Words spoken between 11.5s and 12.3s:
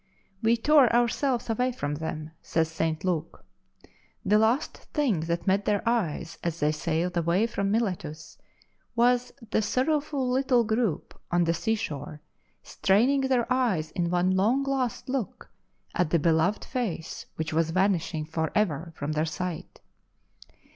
seashore